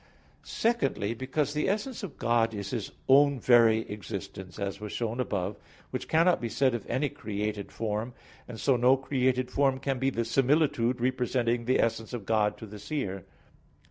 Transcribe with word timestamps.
Secondly, 0.41 1.13
because 1.13 1.53
the 1.53 1.69
essence 1.69 2.01
of 2.01 2.17
God 2.17 2.55
is 2.55 2.71
His 2.71 2.91
own 3.07 3.39
very 3.39 3.81
existence, 3.87 4.57
as 4.57 4.79
was 4.81 4.91
shown 4.91 5.19
above 5.19 5.57
(Q. 5.59 5.59
3, 5.59 5.59
A. 5.59 5.75
4), 5.83 5.87
which 5.91 6.07
cannot 6.07 6.41
be 6.41 6.49
said 6.49 6.73
of 6.73 6.89
any 6.89 7.07
created 7.07 7.71
form; 7.71 8.15
and 8.47 8.59
so 8.59 8.75
no 8.75 8.97
created 8.97 9.51
form 9.51 9.77
can 9.77 9.99
be 9.99 10.09
the 10.09 10.25
similitude 10.25 10.99
representing 10.99 11.65
the 11.65 11.79
essence 11.79 12.13
of 12.13 12.25
God 12.25 12.57
to 12.57 12.65
the 12.65 12.79
seer. 12.79 13.25